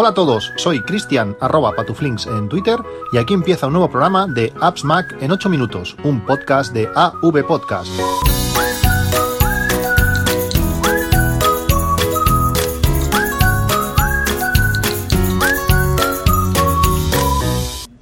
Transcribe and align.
Hola 0.00 0.10
a 0.10 0.14
todos, 0.14 0.52
soy 0.54 0.80
Cristian 0.80 1.36
arroba 1.40 1.72
patuflinks 1.72 2.28
en 2.28 2.48
Twitter 2.48 2.78
y 3.12 3.18
aquí 3.18 3.34
empieza 3.34 3.66
un 3.66 3.72
nuevo 3.72 3.90
programa 3.90 4.28
de 4.28 4.52
Apps 4.60 4.84
Mac 4.84 5.16
en 5.20 5.32
8 5.32 5.48
minutos, 5.48 5.96
un 6.04 6.24
podcast 6.24 6.72
de 6.72 6.88
AV 6.94 7.44
Podcast. 7.44 7.90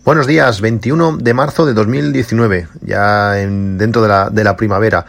Buenos 0.04 0.26
días, 0.26 0.60
21 0.60 1.16
de 1.16 1.32
marzo 1.32 1.64
de 1.64 1.72
2019, 1.72 2.68
ya 2.82 3.40
en, 3.40 3.78
dentro 3.78 4.02
de 4.02 4.08
la, 4.08 4.28
de 4.28 4.44
la 4.44 4.54
primavera. 4.54 5.06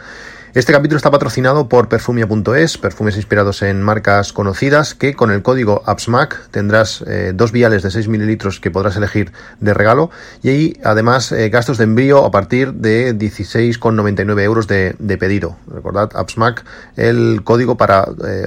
Este 0.54 0.72
capítulo 0.72 0.96
está 0.96 1.10
patrocinado 1.10 1.68
por 1.68 1.90
Perfumia.es, 1.90 2.78
perfumes 2.78 3.16
inspirados 3.16 3.60
en 3.60 3.82
marcas 3.82 4.32
conocidas, 4.32 4.94
que 4.94 5.12
con 5.12 5.30
el 5.30 5.42
código 5.42 5.82
AppsMac 5.84 6.48
tendrás 6.50 7.04
eh, 7.06 7.32
dos 7.34 7.52
viales 7.52 7.82
de 7.82 7.90
6 7.90 8.08
mililitros 8.08 8.58
que 8.58 8.70
podrás 8.70 8.96
elegir 8.96 9.30
de 9.60 9.74
regalo 9.74 10.10
y 10.42 10.48
ahí 10.48 10.80
además 10.82 11.32
eh, 11.32 11.50
gastos 11.50 11.76
de 11.76 11.84
envío 11.84 12.24
a 12.24 12.30
partir 12.30 12.72
de 12.72 13.14
16,99 13.14 14.40
euros 14.40 14.66
de, 14.66 14.96
pedido. 15.20 15.56
Recordad, 15.66 16.12
AppsMac, 16.14 16.64
el 16.96 17.42
código 17.44 17.76
para 17.76 18.08
eh, 18.26 18.46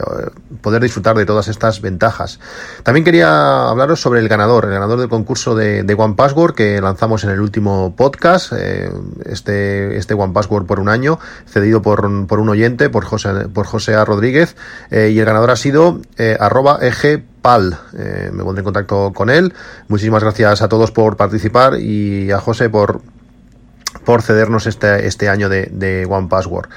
poder 0.61 0.81
disfrutar 0.81 1.15
de 1.15 1.27
todas 1.27 1.49
estas 1.49 1.81
ventajas. 1.81 2.39
También 2.81 3.03
quería 3.03 3.69
hablaros 3.69 4.01
sobre 4.01 4.21
el 4.21 4.27
ganador, 4.27 4.65
el 4.65 4.71
ganador 4.71 4.99
del 4.99 5.09
concurso 5.09 5.53
de, 5.53 5.83
de 5.83 5.93
One 5.93 6.15
Password 6.15 6.55
que 6.55 6.81
lanzamos 6.81 7.23
en 7.25 7.29
el 7.29 7.41
último 7.41 7.95
podcast, 7.95 8.53
este, 9.25 9.97
este 9.97 10.15
One 10.15 10.33
Password 10.33 10.65
por 10.65 10.79
un 10.79 10.89
año, 10.89 11.19
cedido 11.45 11.83
por 11.83 11.90
por, 12.27 12.39
un 12.39 12.49
oyente, 12.49 12.89
por 12.89 13.05
José, 13.05 13.49
por 13.53 13.65
José 13.65 13.95
A. 13.95 14.05
Rodríguez, 14.05 14.55
eh, 14.89 15.11
y 15.13 15.19
el 15.19 15.25
ganador 15.25 15.51
ha 15.51 15.55
sido 15.55 16.01
eh, 16.17 16.37
arroba 16.39 16.79
egpal. 16.81 17.77
Eh, 17.97 18.29
me 18.31 18.43
pondré 18.43 18.61
en 18.61 18.65
contacto 18.65 19.11
con 19.13 19.29
él. 19.29 19.53
Muchísimas 19.87 20.23
gracias 20.23 20.61
a 20.61 20.69
todos 20.69 20.91
por 20.91 21.17
participar 21.17 21.79
y 21.79 22.31
a 22.31 22.39
José 22.39 22.69
por, 22.69 23.01
por 24.05 24.21
cedernos 24.21 24.67
este, 24.67 25.07
este 25.07 25.29
año 25.29 25.49
de, 25.49 25.69
de 25.71 26.05
One 26.09 26.27
Password. 26.27 26.69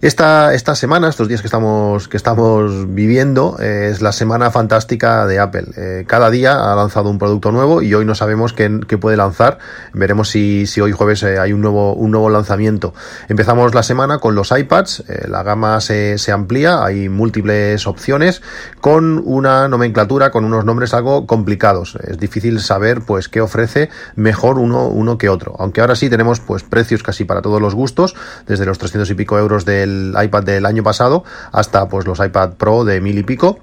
Esta, 0.00 0.54
esta 0.54 0.76
semana, 0.76 1.08
estos 1.08 1.26
días 1.26 1.40
que 1.40 1.48
estamos, 1.48 2.06
que 2.06 2.16
estamos 2.16 2.94
viviendo, 2.94 3.56
eh, 3.58 3.88
es 3.90 4.00
la 4.00 4.12
semana 4.12 4.52
fantástica 4.52 5.26
de 5.26 5.40
Apple. 5.40 5.64
Eh, 5.76 6.04
cada 6.06 6.30
día 6.30 6.70
ha 6.70 6.76
lanzado 6.76 7.10
un 7.10 7.18
producto 7.18 7.50
nuevo 7.50 7.82
y 7.82 7.92
hoy 7.94 8.04
no 8.04 8.14
sabemos 8.14 8.52
qué, 8.52 8.70
puede 9.00 9.16
lanzar. 9.16 9.58
Veremos 9.92 10.28
si, 10.28 10.68
si 10.68 10.80
hoy 10.80 10.92
jueves 10.92 11.24
eh, 11.24 11.40
hay 11.40 11.52
un 11.52 11.62
nuevo, 11.62 11.94
un 11.94 12.12
nuevo 12.12 12.30
lanzamiento. 12.30 12.94
Empezamos 13.28 13.74
la 13.74 13.82
semana 13.82 14.20
con 14.20 14.36
los 14.36 14.52
iPads. 14.52 15.02
la 15.26 15.42
gama 15.42 15.80
se, 15.80 16.16
se 16.18 16.30
amplía, 16.30 16.84
hay 16.84 17.08
múltiples 17.08 17.84
opciones 17.88 18.40
con 18.80 19.20
una 19.24 19.66
nomenclatura, 19.66 20.30
con 20.30 20.44
unos 20.44 20.64
nombres 20.64 20.94
algo 20.94 21.26
complicados. 21.26 21.98
Es 22.06 22.18
difícil 22.18 22.60
saber 22.60 23.00
pues 23.00 23.28
qué 23.28 23.40
ofrece 23.40 23.90
mejor 24.14 24.60
uno, 24.60 24.86
uno 24.86 25.18
que 25.18 25.28
otro. 25.28 25.56
Aunque 25.58 25.80
ahora 25.80 25.96
sí 25.96 26.08
tenemos 26.08 26.38
pues 26.38 26.62
precios 26.62 27.02
casi 27.02 27.24
para 27.24 27.42
todos 27.42 27.60
los 27.60 27.74
gustos, 27.74 28.14
desde 28.46 28.64
los 28.64 28.78
300 28.78 29.10
y 29.10 29.14
pico 29.14 29.36
euros 29.36 29.64
de 29.64 29.87
iPad 30.22 30.42
del 30.42 30.66
año 30.66 30.82
pasado 30.82 31.24
hasta 31.52 31.88
pues 31.88 32.06
los 32.06 32.18
iPad 32.18 32.52
Pro 32.52 32.84
de 32.84 33.00
mil 33.00 33.18
y 33.18 33.22
pico 33.22 33.58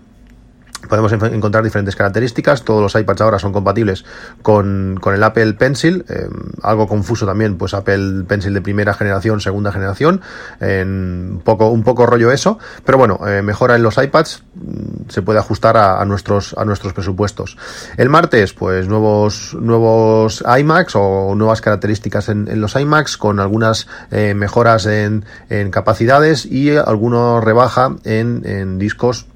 podemos 0.88 1.11
encontrar 1.11 1.64
diferentes 1.64 1.95
características. 1.95 2.64
Todos 2.64 2.81
los 2.81 2.95
iPads 2.95 3.22
ahora 3.22 3.39
son 3.39 3.53
compatibles 3.53 4.05
con, 4.41 5.00
el 5.14 5.23
Apple 5.23 5.53
Pencil. 5.53 6.05
Eh, 6.09 6.28
algo 6.64 6.88
confuso 6.88 7.25
también, 7.25 7.58
pues 7.58 7.73
Apple 7.73 8.23
Pencil 8.28 8.53
de 8.53 8.61
primera 8.61 8.94
generación, 8.94 9.41
segunda 9.41 9.72
generación. 9.72 10.22
En 10.59 11.41
poco, 11.44 11.69
un 11.69 11.83
poco 11.83 12.06
rollo 12.06 12.31
eso. 12.31 12.59
Pero 12.86 12.97
bueno, 12.97 13.19
eh, 13.28 13.41
mejora 13.41 13.75
en 13.75 13.83
los 13.83 13.97
iPads. 13.97 14.44
Mm, 14.56 15.09
se 15.09 15.22
puede 15.22 15.39
ajustar 15.39 15.78
a, 15.78 16.03
nuestros, 16.06 16.56
a 16.58 16.66
nuestros 16.66 16.94
presupuestos. 16.94 17.58
El 17.97 18.09
martes, 18.09 18.53
pues 18.53 18.88
nuevos, 18.88 19.56
nuevos 19.59 20.44
iMacs 20.59 20.95
o 20.95 21.36
nuevas 21.36 21.61
características 21.61 22.30
en, 22.30 22.61
los 22.61 22.75
iMacs 22.75 23.17
con 23.17 23.39
algunas 23.39 23.88
eh, 24.11 24.33
mejoras 24.33 24.85
en, 24.85 25.25
en 25.50 25.72
capacidades 25.72 26.45
y 26.45 26.75
alguno 26.75 27.41
rebaja 27.41 27.95
en, 28.03 28.41
en 28.45 28.78
discos 28.78 29.28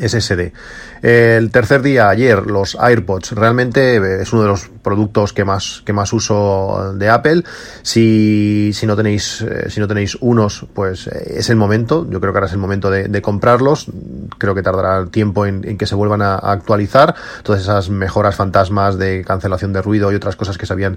SSD. 0.00 0.52
El 1.02 1.50
tercer 1.50 1.82
día, 1.82 2.08
ayer, 2.08 2.46
los 2.46 2.76
AirPods. 2.80 3.32
Realmente 3.32 3.96
eh, 3.96 4.22
es 4.22 4.32
uno 4.32 4.42
de 4.42 4.48
los 4.48 4.68
productos 4.88 5.34
que 5.34 5.44
más, 5.44 5.82
que 5.84 5.92
más 5.92 6.14
uso 6.14 6.94
de 6.94 7.10
Apple. 7.10 7.44
Si, 7.82 8.70
si, 8.72 8.86
no 8.86 8.96
tenéis, 8.96 9.42
eh, 9.42 9.68
si 9.68 9.80
no 9.80 9.86
tenéis 9.86 10.16
unos, 10.22 10.64
pues 10.72 11.08
eh, 11.08 11.34
es 11.36 11.50
el 11.50 11.56
momento. 11.56 12.06
Yo 12.08 12.20
creo 12.20 12.32
que 12.32 12.38
ahora 12.38 12.46
es 12.46 12.54
el 12.54 12.58
momento 12.58 12.90
de, 12.90 13.20
comprarlos. 13.20 13.86
Creo 14.38 14.54
que 14.54 14.62
tardará 14.62 15.04
tiempo 15.06 15.44
en, 15.44 15.76
que 15.76 15.84
se 15.84 15.94
vuelvan 15.94 16.22
a, 16.22 16.36
actualizar. 16.36 17.14
Todas 17.42 17.60
esas 17.60 17.90
mejoras 17.90 18.34
fantasmas 18.34 18.96
de 18.96 19.22
cancelación 19.26 19.74
de 19.74 19.82
ruido 19.82 20.10
y 20.10 20.14
otras 20.14 20.36
cosas 20.36 20.56
que 20.56 20.64
se 20.64 20.72
habían 20.72 20.96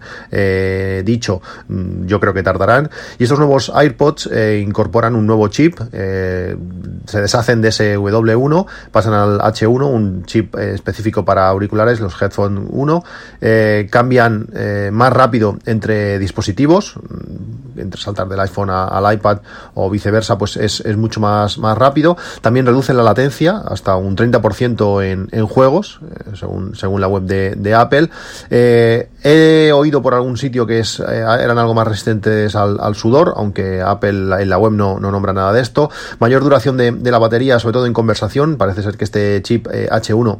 dicho, 1.03 1.41
mm, 1.67 2.05
yo 2.05 2.21
creo 2.21 2.33
que 2.33 2.43
tardarán. 2.43 2.89
Y 3.19 3.23
estos 3.23 3.39
nuevos 3.39 3.69
AirPods 3.75 4.29
incorporan 4.61 5.17
un 5.17 5.27
nuevo 5.27 5.49
chip. 5.49 5.77
se 5.91 7.21
deshacen 7.21 7.61
de 7.61 7.69
ese 7.69 7.97
W1, 7.97 8.65
pasan 8.91 9.13
al 9.13 9.39
H1 9.39 9.85
un 9.85 10.23
chip 10.25 10.55
eh, 10.55 10.73
específico 10.75 11.25
para 11.25 11.47
auriculares, 11.47 11.99
los 11.99 12.19
Headphone 12.21 12.67
1, 12.69 13.03
eh, 13.41 13.80
cambian 13.87 14.47
eh, 14.53 14.89
más 14.91 15.13
rápido 15.13 15.57
entre 15.65 16.19
dispositivos, 16.19 16.95
mm, 16.95 17.79
entre 17.79 18.01
saltar 18.01 18.27
del 18.27 18.39
iPhone 18.39 18.69
al 18.69 19.13
iPad 19.13 19.39
o 19.73 19.89
viceversa, 19.89 20.37
pues 20.37 20.57
es, 20.57 20.85
mucho 20.97 21.19
más, 21.19 21.57
más 21.57 21.77
rápido. 21.77 22.17
También 22.41 22.65
reducen 22.65 22.97
la 22.97 23.03
latencia 23.03 23.57
hasta 23.65 23.95
un 23.95 24.15
30% 24.15 25.03
en, 25.03 25.29
en 25.31 25.47
juegos, 25.47 25.99
según, 26.33 26.75
según 26.75 27.01
la 27.01 27.07
web 27.07 27.23
de, 27.23 27.73
Apple. 27.73 28.09
he 28.49 29.71
oído 29.73 30.01
por 30.01 30.13
algún 30.13 30.37
sitio 30.37 30.67
que 30.67 30.79
es, 30.79 30.99
eran 30.99 31.57
algo 31.57 31.73
más 31.73 31.87
resistentes 31.87 32.55
al, 32.55 32.95
sudor, 32.95 33.33
aunque 33.37 33.81
Apple 33.81 34.41
en 34.41 34.49
la 34.49 34.57
web 34.57 34.73
no, 34.73 34.99
no 34.99 35.11
nombra 35.11 35.33
nada 35.33 35.53
de 35.53 35.61
esto. 35.61 35.89
Mayor 36.19 36.43
duración 36.43 36.77
de, 36.77 36.91
de, 36.91 37.11
la 37.11 37.19
batería, 37.19 37.57
sobre 37.59 37.73
todo 37.73 37.85
en 37.85 37.93
conversación. 37.93 38.57
Parece 38.57 38.83
ser 38.83 38.97
que 38.97 39.05
este 39.05 39.41
chip 39.41 39.67
H1 39.67 40.39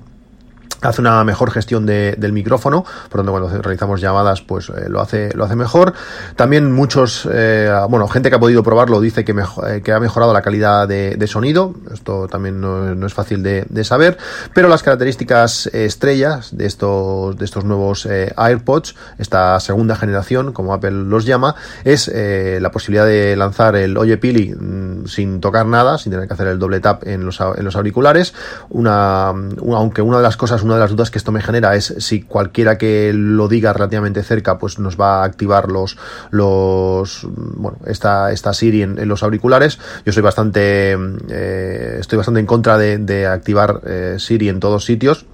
hace 0.81 1.02
una 1.02 1.24
mejor 1.24 1.52
gestión 1.52 1.86
de, 1.86 2.16
del 2.18 2.34
micrófono, 2.34 2.84
por 3.09 3.19
lo 3.19 3.24
tanto 3.24 3.31
cuando 3.31 3.62
realizamos 3.62 4.02
llamadas 4.02 4.42
pues 4.42 4.69
eh, 4.69 4.90
lo 4.90 5.02
hace 5.02 5.30
lo 5.36 5.46
hace 5.46 5.56
mejor. 5.56 5.94
También 6.36 6.72
muchos, 6.72 7.28
eh, 7.31 7.72
bueno, 7.90 8.08
gente 8.08 8.30
que 8.30 8.36
ha 8.36 8.40
podido 8.40 8.64
probarlo 8.64 9.00
dice 9.00 9.24
que, 9.24 9.31
eh, 9.31 9.81
que 9.84 9.92
ha 9.92 10.00
mejorado 10.00 10.34
la 10.34 10.42
calidad 10.42 10.88
de, 10.88 11.28
sonido, 11.28 11.74
esto 11.94 12.28
también 12.28 12.59
no, 12.59 12.94
no 12.94 13.08
es 13.08 13.14
fácil 13.14 13.42
de, 13.42 13.84
saber, 13.84 14.18
pero 14.53 14.68
las 14.68 14.84
características 14.84 15.68
estrellas 15.68 16.56
de 16.56 16.66
estos, 16.66 17.38
de 17.38 17.46
estos 17.46 17.63
nuevos 17.63 18.06
AirPods, 18.06 18.96
esta 19.18 19.59
segunda 19.59 19.96
generación, 19.96 20.52
como 20.52 20.74
Apple 20.74 20.92
los 20.92 21.25
llama, 21.25 21.56
es 21.84 22.12
la 22.13 22.72
posibilidad 22.72 23.06
de 23.06 23.36
lanzar 23.36 23.75
el 23.75 23.98
Oye 23.98 24.18
Pili 24.18 24.53
mm, 24.53 25.08
sin 25.08 25.40
tocar 25.42 25.66
nada, 25.66 25.98
sin 25.98 26.12
tener 26.12 26.28
que 26.28 26.34
hacer 26.34 26.48
el 26.48 26.59
doble 26.59 26.80
tap 26.80 27.08
en 27.08 27.25
los, 27.25 27.40
en 27.40 27.63
los 27.63 27.75
auriculares, 27.75 28.34
una, 28.69 29.31
una 29.31 29.78
aunque 29.78 30.02
una 30.02 30.18
de 30.18 30.24
las 30.24 30.38
cosas, 30.38 30.62
una 30.63 30.71
de 30.76 30.82
las 30.82 30.92
dudas 30.92 31.12
que 31.12 31.18
esto 31.18 31.32
me 31.32 31.42
genera 31.42 31.76
es 31.76 31.94
si 32.00 32.22
cualquiera 32.22 32.78
que 32.78 33.12
lo 33.14 33.48
diga 33.48 33.74
relativamente 33.74 34.24
cerca, 34.24 34.58
pues 34.58 34.80
nos 34.80 35.00
va 35.00 35.22
a 35.22 35.24
activar 35.24 35.70
los, 35.70 35.98
los, 36.30 37.26
bueno, 37.26 37.78
esta, 37.86 38.32
esta 38.32 38.54
Siri 38.54 38.81
en, 38.84 39.08
los 39.08 39.24
auriculares. 39.24 39.80
Yo 40.06 40.14
soy 40.14 40.24
bastante, 40.24 40.98
eh, 41.30 41.98
estoy 42.00 42.18
bastante 42.18 42.40
en 42.40 42.46
contra 42.46 42.78
de, 42.78 43.28
activar 43.28 43.81
eh, 43.86 44.16
Siri 44.18 44.50
en 44.50 44.60
todos 44.60 44.86
sitios 44.86 45.26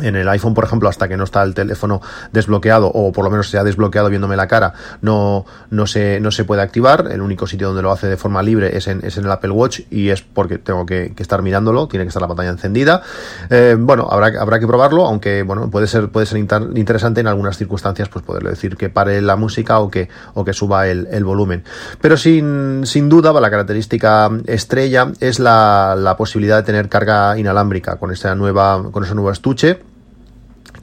en 0.00 0.16
el 0.16 0.28
iPhone, 0.28 0.54
por 0.54 0.64
ejemplo, 0.64 0.88
hasta 0.88 1.08
que 1.08 1.16
no 1.16 1.24
está 1.24 1.42
el 1.42 1.54
teléfono 1.54 2.00
desbloqueado 2.32 2.88
o 2.88 3.12
por 3.12 3.24
lo 3.24 3.30
menos 3.30 3.48
se 3.48 3.58
ha 3.58 3.64
desbloqueado 3.64 4.08
viéndome 4.08 4.36
la 4.36 4.48
cara, 4.48 4.74
no, 5.02 5.46
no, 5.70 5.86
se, 5.86 6.18
no 6.20 6.30
se 6.30 6.44
puede 6.44 6.62
activar. 6.62 7.08
El 7.10 7.22
único 7.22 7.46
sitio 7.46 7.68
donde 7.68 7.82
lo 7.82 7.92
hace 7.92 8.08
de 8.08 8.16
forma 8.16 8.42
libre 8.42 8.76
es 8.76 8.88
en, 8.88 9.04
es 9.04 9.16
en 9.18 9.24
el 9.24 9.30
Apple 9.30 9.50
Watch 9.50 9.80
y 9.90 10.08
es 10.08 10.22
porque 10.22 10.58
tengo 10.58 10.84
que, 10.84 11.14
estar 11.16 11.42
mirándolo, 11.42 11.86
tiene 11.86 12.04
que 12.04 12.08
estar 12.08 12.20
la 12.20 12.28
pantalla 12.28 12.50
encendida. 12.50 13.02
Eh, 13.50 13.76
bueno, 13.78 14.08
habrá, 14.10 14.40
habrá 14.40 14.58
que 14.58 14.66
probarlo, 14.66 15.06
aunque 15.06 15.42
bueno, 15.42 15.70
puede 15.70 15.86
ser, 15.86 16.08
puede 16.08 16.26
ser 16.26 16.38
interesante 16.38 17.20
en 17.20 17.28
algunas 17.28 17.56
circunstancias, 17.56 18.08
pues 18.08 18.24
poderle 18.24 18.50
decir 18.50 18.76
que 18.76 18.90
pare 18.90 19.22
la 19.22 19.36
música 19.36 19.78
o 19.78 19.90
que, 19.90 20.08
o 20.34 20.44
que 20.44 20.52
suba 20.52 20.88
el, 20.88 21.06
el 21.10 21.24
volumen. 21.24 21.64
Pero 22.00 22.16
sin, 22.16 22.82
sin 22.84 23.08
duda, 23.08 23.32
la 23.32 23.50
característica 23.50 24.28
estrella 24.46 25.12
es 25.20 25.38
la, 25.38 25.94
la 25.96 26.16
posibilidad 26.16 26.56
de 26.56 26.62
tener 26.64 26.88
carga 26.88 27.38
inalámbrica 27.38 27.96
con 27.96 28.10
esa 28.10 28.34
nueva, 28.34 28.82
con 28.90 29.04
ese 29.04 29.14
nuevo 29.14 29.30
estuche 29.30 29.83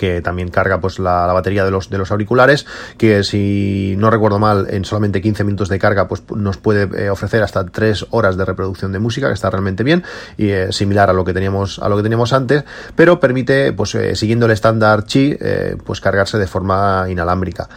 que 0.02 0.20
también 0.24 0.50
carga 0.50 0.82
pues 0.82 0.98
la, 0.98 1.28
batería 1.28 1.64
de 1.64 1.70
los, 1.70 1.92
de 1.92 2.00
los 2.00 2.10
auriculares, 2.10 2.66
que 2.98 3.24
si 3.24 3.94
no 4.00 4.10
recuerdo 4.10 4.40
mal, 4.40 4.66
en 4.72 4.84
solamente 4.84 5.22
15 5.22 5.44
minutos 5.44 5.70
de 5.70 5.78
carga, 5.78 6.08
pues 6.08 6.24
nos 6.36 6.58
puede 6.58 6.90
eh, 7.00 7.12
ofrecer 7.12 7.44
hasta 7.44 7.64
3 7.64 8.08
horas 8.10 8.36
de 8.36 8.44
reproducción 8.44 8.92
de 8.92 8.98
música, 8.98 9.28
que 9.28 9.36
está 9.36 9.52
realmente 9.52 9.84
bien, 9.84 10.04
y 10.38 10.50
eh, 10.50 10.72
similar 10.72 11.12
a 11.12 11.14
lo 11.14 11.24
que 11.24 11.36
teníamos, 11.36 11.78
a 11.78 11.88
lo 11.88 11.98
que 11.98 12.02
teníamos 12.02 12.34
antes, 12.34 12.64
pero 12.96 13.20
permite, 13.20 13.74
pues 13.74 13.94
eh, 13.94 14.16
siguiendo 14.16 14.48
el 14.48 14.54
estándar 14.54 15.06
Qi, 15.06 15.38
pues 15.86 16.02
cargarse 16.02 16.40
de 16.40 16.48
forma 16.48 17.06
inalámbrica. 17.08 17.70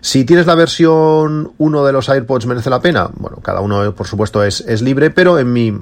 Si 0.00 0.24
tienes 0.24 0.46
la 0.46 0.54
versión 0.54 1.50
1 1.58 1.84
de 1.84 1.92
los 1.92 2.08
AirPods 2.08 2.46
merece 2.46 2.70
la 2.70 2.80
pena, 2.80 3.10
bueno, 3.14 3.38
cada 3.38 3.60
uno 3.60 3.92
por 3.92 4.06
supuesto 4.06 4.44
es, 4.44 4.60
es 4.60 4.82
libre, 4.82 5.10
pero 5.10 5.40
en 5.40 5.52
mi 5.52 5.80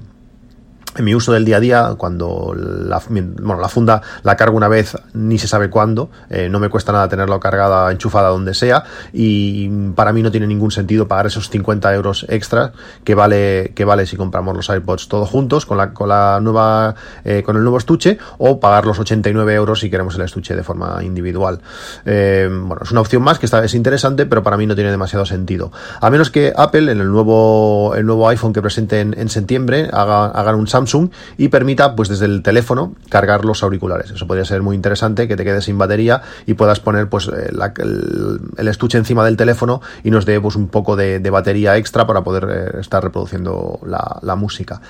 en 1.00 1.04
mi 1.04 1.14
uso 1.14 1.32
del 1.32 1.44
día 1.44 1.56
a 1.56 1.60
día, 1.60 1.94
cuando 1.96 2.54
la, 2.56 3.02
bueno, 3.08 3.60
la 3.60 3.68
funda 3.68 4.02
la 4.22 4.36
cargo 4.36 4.56
una 4.56 4.68
vez, 4.68 4.96
ni 5.14 5.38
se 5.38 5.48
sabe 5.48 5.68
cuándo, 5.68 6.10
eh, 6.28 6.48
no 6.48 6.60
me 6.60 6.68
cuesta 6.68 6.92
nada 6.92 7.08
tenerla 7.08 7.40
cargada, 7.40 7.90
enchufada 7.90 8.28
donde 8.28 8.54
sea, 8.54 8.84
y 9.12 9.68
para 9.94 10.12
mí 10.12 10.22
no 10.22 10.30
tiene 10.30 10.46
ningún 10.46 10.70
sentido 10.70 11.08
pagar 11.08 11.26
esos 11.26 11.50
50 11.50 11.92
euros 11.94 12.26
extra 12.28 12.72
que 13.04 13.14
vale, 13.14 13.72
que 13.74 13.84
vale 13.84 14.06
si 14.06 14.16
compramos 14.16 14.54
los 14.54 14.70
AirPods 14.70 15.08
todos 15.08 15.28
juntos 15.28 15.66
con 15.66 15.78
la, 15.78 15.92
con 15.92 16.08
la 16.08 16.38
nueva, 16.40 16.94
eh, 17.24 17.42
con 17.42 17.56
el 17.56 17.62
nuevo 17.62 17.78
estuche, 17.78 18.18
o 18.38 18.60
pagar 18.60 18.86
los 18.86 18.98
89 18.98 19.54
euros 19.54 19.80
si 19.80 19.90
queremos 19.90 20.14
el 20.16 20.22
estuche 20.22 20.54
de 20.54 20.62
forma 20.62 21.02
individual. 21.02 21.60
Eh, 22.04 22.48
bueno, 22.50 22.82
es 22.82 22.90
una 22.90 23.00
opción 23.00 23.22
más 23.22 23.38
que 23.38 23.46
está, 23.46 23.64
es 23.64 23.74
interesante, 23.74 24.26
pero 24.26 24.42
para 24.42 24.56
mí 24.56 24.66
no 24.66 24.74
tiene 24.74 24.90
demasiado 24.90 25.24
sentido. 25.24 25.72
A 26.00 26.10
menos 26.10 26.30
que 26.30 26.52
Apple 26.54 26.92
en 26.92 27.00
el 27.00 27.10
nuevo, 27.10 27.94
el 27.96 28.04
nuevo 28.04 28.28
iPhone 28.28 28.52
que 28.52 28.60
presenten 28.60 29.14
en, 29.16 29.28
septiembre 29.30 29.88
haga, 29.92 30.26
hagan 30.26 30.56
un 30.56 30.66
Samsung 30.66 30.89
y 31.36 31.48
permita, 31.48 31.94
pues 31.94 32.08
desde 32.08 32.26
el 32.26 32.42
teléfono, 32.42 32.94
cargar 33.08 33.44
los 33.44 33.62
auriculares. 33.62 34.10
Eso 34.10 34.26
podría 34.26 34.44
ser 34.44 34.62
muy 34.62 34.76
interesante, 34.76 35.28
que 35.28 35.36
te 35.36 35.44
quedes 35.44 35.64
sin 35.64 35.78
batería 35.78 36.22
y 36.46 36.54
puedas 36.54 36.80
poner 36.80 37.08
pues 37.08 37.28
eh, 37.28 37.50
el, 37.78 38.68
estuche 38.68 38.98
encima 38.98 39.24
del 39.24 39.36
teléfono 39.36 39.80
y 40.04 40.10
nos 40.10 40.26
dé 40.26 40.40
pues 40.40 40.56
un 40.56 40.68
poco 40.68 40.96
de, 40.96 41.18
batería 41.30 41.76
extra 41.76 42.06
para 42.06 42.22
poder 42.22 42.48
eh, 42.50 42.80
estar 42.80 43.02
reproduciendo 43.02 43.78
la, 43.86 44.36
música. 44.36 44.80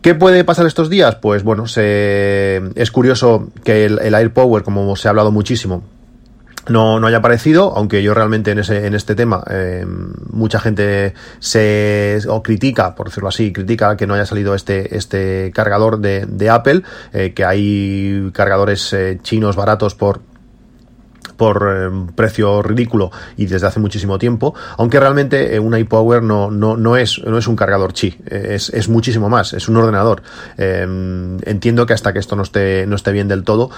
¿Qué 0.00 0.14
puede 0.14 0.44
pasar 0.44 0.66
estos 0.66 0.90
días? 0.90 1.16
Pues 1.16 1.42
bueno, 1.42 1.64
es 1.64 2.90
curioso 2.90 3.48
que 3.64 3.86
el, 3.86 3.98
el 4.00 4.14
AirPower, 4.14 4.62
como 4.62 4.94
se 4.96 5.08
ha 5.08 5.10
hablado 5.10 5.32
muchísimo, 5.32 5.82
no, 6.68 7.00
no 7.00 7.06
haya 7.06 7.18
aparecido, 7.18 7.72
aunque 7.76 8.02
yo 8.02 8.14
realmente 8.14 8.50
en, 8.50 8.58
ese, 8.58 8.86
en 8.86 8.94
este 8.94 9.14
tema 9.14 9.42
eh, 9.50 9.84
mucha 10.30 10.60
gente 10.60 11.14
se 11.38 12.18
o 12.28 12.42
critica, 12.42 12.94
por 12.94 13.08
decirlo 13.08 13.28
así, 13.28 13.52
critica 13.52 13.96
que 13.96 14.06
no 14.06 14.14
haya 14.14 14.26
salido 14.26 14.54
este, 14.54 14.96
este 14.96 15.52
cargador 15.54 15.98
de, 15.98 16.26
de 16.26 16.50
Apple, 16.50 16.82
eh, 17.12 17.32
que 17.34 17.44
hay 17.44 18.30
cargadores 18.32 18.92
eh, 18.92 19.18
chinos 19.22 19.56
baratos 19.56 19.94
por 19.94 20.20
por 21.36 21.68
eh, 21.68 22.12
precio 22.14 22.62
ridículo 22.62 23.10
y 23.36 23.46
desde 23.46 23.66
hace 23.66 23.80
muchísimo 23.80 24.18
tiempo, 24.18 24.54
aunque 24.78 25.00
realmente 25.00 25.54
eh, 25.54 25.58
un 25.58 25.76
iPower 25.76 26.22
no, 26.22 26.50
no, 26.50 26.76
no, 26.76 26.96
es, 26.96 27.22
no 27.24 27.38
es 27.38 27.46
un 27.46 27.56
cargador 27.56 27.92
chi, 27.92 28.18
es, 28.26 28.70
es 28.70 28.88
muchísimo 28.88 29.28
más, 29.28 29.52
es 29.52 29.68
un 29.68 29.76
ordenador. 29.76 30.22
Em, 30.56 31.38
entiendo 31.44 31.86
que 31.86 31.92
hasta 31.92 32.12
que 32.12 32.18
esto 32.18 32.36
no 32.36 32.42
esté, 32.42 32.86
no 32.86 32.96
esté 32.96 33.12
bien 33.12 33.28
del 33.28 33.44
todo, 33.44 33.70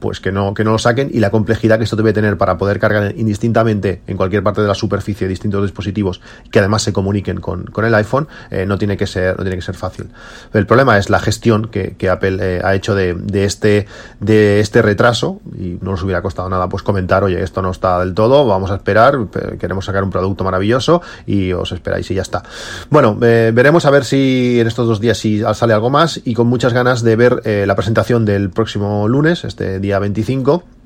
pues 0.00 0.20
que 0.20 0.32
no, 0.32 0.54
que 0.54 0.64
no 0.64 0.72
lo 0.72 0.78
saquen 0.78 1.10
y 1.12 1.20
la 1.20 1.30
complejidad 1.30 1.78
que 1.78 1.84
esto 1.84 1.96
debe 1.96 2.12
tener 2.12 2.36
para 2.36 2.58
poder 2.58 2.78
cargar 2.78 3.14
indistintamente 3.16 4.02
en 4.06 4.16
cualquier 4.16 4.42
parte 4.42 4.60
de 4.60 4.68
la 4.68 4.74
superficie 4.74 5.28
distintos 5.28 5.62
dispositivos 5.62 6.20
que 6.50 6.58
además 6.58 6.82
se 6.82 6.92
comuniquen 6.92 7.40
con, 7.40 7.64
con 7.64 7.84
el 7.84 7.94
iPhone, 7.94 8.28
eh, 8.50 8.66
no, 8.66 8.78
tiene 8.78 8.96
que 8.96 9.06
ser, 9.06 9.36
no 9.36 9.44
tiene 9.44 9.56
que 9.56 9.62
ser 9.62 9.74
fácil. 9.74 10.08
El 10.52 10.66
problema 10.66 10.98
es 10.98 11.10
la 11.10 11.18
gestión 11.18 11.68
que, 11.68 11.96
que 11.96 12.08
Apple 12.08 12.60
ha 12.62 12.74
hecho 12.74 12.94
de, 12.94 13.14
de, 13.14 13.44
este, 13.44 13.86
de 14.20 14.60
este 14.60 14.82
retraso 14.82 15.40
y 15.56 15.78
no 15.80 15.92
nos 15.92 16.02
hubiera 16.02 16.22
costado 16.22 16.48
nada 16.48 16.67
pues 16.68 16.82
comentar, 16.82 17.24
oye, 17.24 17.42
esto 17.42 17.62
no 17.62 17.70
está 17.70 18.00
del 18.00 18.14
todo, 18.14 18.46
vamos 18.46 18.70
a 18.70 18.76
esperar, 18.76 19.16
queremos 19.58 19.84
sacar 19.84 20.04
un 20.04 20.10
producto 20.10 20.44
maravilloso 20.44 21.02
y 21.26 21.52
os 21.52 21.72
esperáis 21.72 22.10
y 22.10 22.14
ya 22.14 22.22
está. 22.22 22.42
Bueno, 22.90 23.18
eh, 23.22 23.52
veremos 23.54 23.84
a 23.86 23.90
ver 23.90 24.04
si 24.04 24.60
en 24.60 24.66
estos 24.66 24.86
dos 24.86 25.00
días 25.00 25.18
si 25.18 25.42
sale 25.54 25.72
algo 25.72 25.90
más 25.90 26.20
y 26.24 26.34
con 26.34 26.46
muchas 26.46 26.72
ganas 26.72 27.02
de 27.02 27.16
ver 27.16 27.40
eh, 27.44 27.64
la 27.66 27.74
presentación 27.74 28.24
del 28.24 28.50
próximo 28.50 29.08
lunes, 29.08 29.44
este 29.44 29.80
día 29.80 29.98
25 29.98 30.77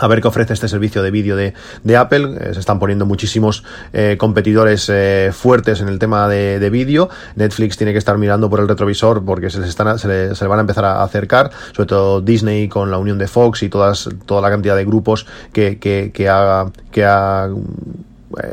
a 0.00 0.08
ver 0.08 0.20
qué 0.20 0.28
ofrece 0.28 0.52
este 0.52 0.68
servicio 0.68 1.02
de 1.02 1.10
vídeo 1.10 1.36
de, 1.36 1.54
de, 1.84 1.96
Apple. 1.96 2.36
Eh, 2.40 2.54
se 2.54 2.60
están 2.60 2.78
poniendo 2.78 3.06
muchísimos 3.06 3.64
eh, 3.92 4.16
competidores 4.18 4.88
eh, 4.88 5.30
fuertes 5.32 5.80
en 5.80 5.88
el 5.88 5.98
tema 5.98 6.28
de, 6.28 6.58
de 6.58 6.70
vídeo. 6.70 7.08
Netflix 7.36 7.76
tiene 7.76 7.92
que 7.92 7.98
estar 7.98 8.18
mirando 8.18 8.50
por 8.50 8.60
el 8.60 8.68
retrovisor 8.68 9.24
porque 9.24 9.50
se 9.50 9.60
les 9.60 9.68
están, 9.68 9.98
se, 9.98 10.08
le, 10.08 10.34
se 10.34 10.44
le 10.44 10.48
van 10.48 10.58
a 10.58 10.62
empezar 10.62 10.84
a 10.84 11.02
acercar, 11.02 11.50
sobre 11.74 11.86
todo 11.86 12.20
Disney 12.20 12.68
con 12.68 12.90
la 12.90 12.98
unión 12.98 13.18
de 13.18 13.28
Fox 13.28 13.62
y 13.62 13.68
todas, 13.68 14.08
toda 14.26 14.40
la 14.40 14.50
cantidad 14.50 14.76
de 14.76 14.84
grupos 14.84 15.26
que, 15.52 15.78
que, 15.78 16.10
que 16.12 16.28
ha, 16.28 16.66
que 16.90 17.04
ha 17.04 17.48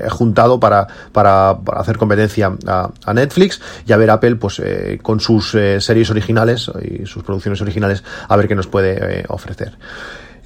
juntado 0.10 0.60
para, 0.60 0.88
para, 1.12 1.58
para, 1.64 1.80
hacer 1.80 1.98
competencia 1.98 2.56
a, 2.66 2.90
a, 3.06 3.14
Netflix 3.14 3.62
y 3.86 3.94
a 3.94 3.98
ver 3.98 4.10
Apple 4.10 4.36
pues 4.36 4.60
eh, 4.60 5.00
con 5.02 5.20
sus 5.20 5.54
eh, 5.56 5.80
series 5.82 6.10
originales 6.10 6.72
y 6.82 7.06
sus 7.06 7.24
producciones 7.24 7.62
originales 7.62 8.04
a 8.28 8.36
ver 8.36 8.48
qué 8.48 8.56
nos 8.56 8.68
puede 8.68 9.20
eh, 9.20 9.26
ofrecer. 9.30 9.78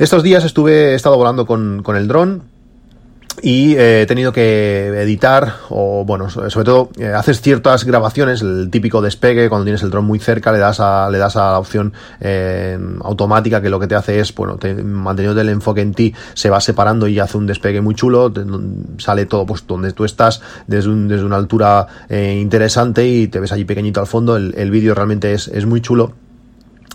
Estos 0.02 0.24
días 0.24 0.44
estuve, 0.46 0.94
he 0.94 0.96
estado 0.96 1.16
volando 1.16 1.46
con, 1.46 1.84
con 1.84 1.96
el 1.96 2.08
dron 2.08 2.42
y 3.44 3.76
eh, 3.76 4.02
he 4.02 4.06
tenido 4.08 4.34
que 4.34 4.88
editar 4.88 5.58
o 5.70 6.04
bueno 6.06 6.28
sobre 6.28 6.66
todo 6.66 6.90
eh, 6.98 7.06
haces 7.06 7.40
ciertas 7.40 7.86
grabaciones 7.86 8.42
el 8.42 8.70
típico 8.72 9.00
despegue 9.04 9.48
cuando 9.48 9.66
tienes 9.66 9.84
el 9.84 9.92
dron 9.92 10.06
muy 10.06 10.18
cerca 10.18 10.52
le 10.52 10.58
das 10.58 10.80
a 10.80 11.08
le 11.12 11.20
das 11.20 11.36
a 11.36 11.52
la 11.52 11.60
opción 11.60 11.94
eh, 12.20 12.80
automática 13.04 13.62
que 13.62 13.70
lo 13.70 13.80
que 13.80 13.86
te 13.86 13.94
hace 13.94 14.20
es 14.20 14.34
bueno 14.34 14.58
te, 14.58 14.74
manteniendo 14.74 15.40
el 15.40 15.50
enfoque 15.50 15.82
en 15.82 15.94
ti 15.94 16.16
se 16.34 16.50
va 16.50 16.60
separando 16.62 17.08
y 17.08 17.20
hace 17.20 17.38
un 17.38 17.46
despegue 17.46 17.80
muy 17.80 17.94
chulo 17.94 18.34
sale 18.98 19.28
todo 19.28 19.46
pues 19.46 19.66
donde 19.68 19.94
tú 19.94 20.04
estás 20.04 20.42
desde, 20.66 20.90
un, 20.90 21.08
desde 21.08 21.26
una 21.26 21.38
altura 21.38 21.86
eh, 22.10 22.40
interesante 22.42 23.08
y 23.08 23.28
te 23.28 23.40
ves 23.40 23.52
allí 23.52 23.66
pequeñito 23.66 24.00
al 24.00 24.08
fondo. 24.08 24.36
El, 24.36 24.56
el 24.58 24.72
vídeo 24.72 24.96
realmente 24.96 25.34
es, 25.34 25.48
es 25.48 25.68
muy 25.68 25.80
chulo 25.80 26.14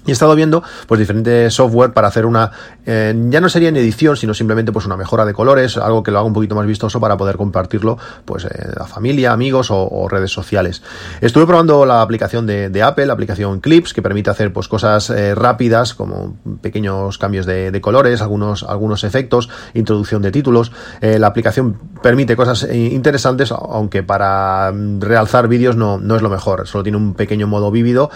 y 0.06 0.10
he 0.10 0.12
estado 0.12 0.34
viendo 0.34 0.62
pues 0.86 0.98
diferentes 0.98 1.52
software 1.52 1.92
para 1.92 2.08
hacer 2.08 2.24
una 2.26 2.50
eh, 2.86 3.14
ya 3.28 3.40
no 3.40 3.48
sería 3.48 3.68
en 3.68 3.76
edición 3.76 4.16
sino 4.16 4.32
simplemente 4.32 4.72
pues 4.72 4.86
una 4.86 4.96
mejora 4.96 5.24
de 5.24 5.34
colores 5.34 5.76
algo 5.76 6.02
que 6.02 6.10
lo 6.10 6.18
haga 6.18 6.26
un 6.26 6.32
poquito 6.32 6.54
más 6.54 6.66
vistoso 6.66 7.00
para 7.00 7.16
poder 7.16 7.36
compartirlo 7.36 7.98
pues 8.24 8.44
eh, 8.44 8.48
a 8.78 8.86
familia 8.86 9.32
amigos 9.32 9.68
o, 9.70 10.06
redes 10.08 10.30
sociales. 10.30 10.82
Estuve 11.20 11.46
probando 11.46 11.84
la 11.84 12.00
aplicación 12.00 12.46
de, 12.46 12.82
Apple 12.82 13.06
la 13.06 13.14
aplicación 13.14 13.60
Clips 13.60 13.92
que 13.92 14.02
permite 14.02 14.30
hacer 14.30 14.52
pues 14.52 14.68
cosas 14.68 15.10
eh, 15.10 15.34
rápidas 15.34 15.94
como 15.94 16.36
pequeños 16.62 17.18
cambios 17.18 17.44
de, 17.46 17.76
colores 17.80 18.22
algunos 18.22 18.62
algunos 18.62 19.04
efectos 19.04 19.48
introducción 19.74 20.22
de 20.22 20.30
títulos. 20.30 20.72
La 21.00 21.26
aplicación 21.26 21.78
permite 22.02 22.36
cosas 22.36 22.66
interesantes 22.72 23.52
aunque 23.52 24.02
para 24.02 24.72
realzar 24.98 25.48
vídeos 25.48 25.76
no, 25.76 25.98
no 25.98 26.16
es 26.16 26.22
lo 26.22 26.30
mejor. 26.30 26.66
Solo 26.66 26.84
tiene 26.84 26.98
un 26.98 27.14
pequeño 27.14 27.46
modo 27.46 27.70
vívido 27.70 28.10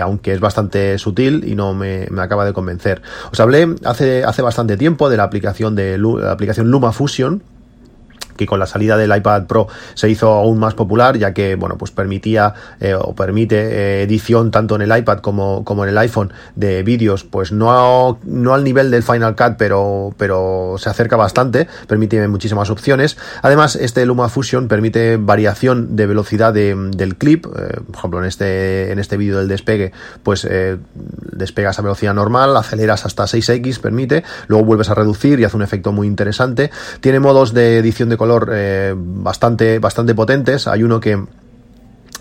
aunque 0.00 0.32
es 0.32 0.40
bastante 0.40 0.98
sutil 0.98 1.15
y 1.22 1.54
no 1.54 1.74
me, 1.74 2.06
me, 2.10 2.22
acaba 2.22 2.44
de 2.44 2.52
convencer. 2.52 3.02
Os 3.32 3.40
hablé 3.40 3.74
hace, 3.84 4.24
hace 4.24 4.42
bastante 4.42 4.76
tiempo 4.76 5.08
de 5.08 5.16
la 5.16 5.24
aplicación 5.24 5.74
de 5.74 5.98
la 5.98 6.32
aplicación 6.32 6.70
Luma 6.70 6.92
Fusion 6.92 7.42
que 8.36 8.46
con 8.46 8.58
la 8.58 8.66
salida 8.66 8.96
del 8.96 9.14
iPad 9.14 9.46
Pro 9.46 9.68
se 9.94 10.08
hizo 10.08 10.30
aún 10.32 10.58
más 10.58 10.74
popular, 10.74 11.18
ya 11.18 11.32
que 11.32 11.54
bueno, 11.56 11.76
pues 11.78 11.90
permitía 11.90 12.54
eh, 12.80 12.94
o 12.94 13.14
permite 13.14 13.56
eh, 13.56 14.02
edición 14.02 14.50
tanto 14.50 14.76
en 14.76 14.82
el 14.82 14.96
iPad 14.96 15.18
como, 15.18 15.64
como 15.64 15.84
en 15.84 15.90
el 15.90 15.98
iPhone 15.98 16.32
de 16.54 16.82
vídeos, 16.82 17.24
pues 17.24 17.52
no, 17.52 18.18
no 18.24 18.54
al 18.54 18.64
nivel 18.64 18.90
del 18.90 19.02
Final 19.02 19.36
Cut, 19.36 19.54
pero, 19.58 20.14
pero 20.16 20.76
se 20.78 20.90
acerca 20.90 21.16
bastante, 21.16 21.68
permite 21.86 22.26
muchísimas 22.28 22.70
opciones. 22.70 23.16
Además, 23.42 23.76
este 23.76 24.04
Luma 24.06 24.28
Fusion 24.28 24.68
permite 24.68 25.16
variación 25.16 25.96
de 25.96 26.06
velocidad 26.06 26.52
de, 26.52 26.74
del 26.96 27.16
clip, 27.16 27.46
eh, 27.46 27.80
por 27.86 27.96
ejemplo, 27.96 28.20
en 28.20 28.26
este, 28.26 28.92
en 28.92 28.98
este 28.98 29.16
vídeo 29.16 29.38
del 29.38 29.48
despegue, 29.48 29.92
pues 30.22 30.46
despegas 31.32 31.78
a 31.78 31.82
velocidad 31.82 32.14
normal, 32.14 32.56
aceleras 32.56 33.06
hasta 33.06 33.24
6x, 33.24 33.80
permite, 33.80 34.24
luego 34.48 34.64
vuelves 34.64 34.90
a 34.90 34.94
reducir 34.94 35.40
y 35.40 35.44
hace 35.44 35.56
un 35.56 35.62
efecto 35.62 35.92
muy 35.92 36.06
interesante. 36.06 36.70
Tiene 37.00 37.20
modos 37.20 37.54
de 37.54 37.78
edición 37.78 38.08
de 38.08 38.16
color 38.16 38.25
eh, 38.52 38.94
bastante, 38.96 39.78
bastante 39.78 40.14
potentes. 40.14 40.66
Hay 40.66 40.82
uno 40.82 41.00
que 41.00 41.24